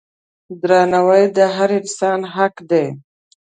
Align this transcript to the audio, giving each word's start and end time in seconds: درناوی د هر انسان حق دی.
درناوی 0.61 1.23
د 1.37 1.37
هر 1.55 1.69
انسان 1.79 2.19
حق 2.35 2.55
دی. 2.69 2.85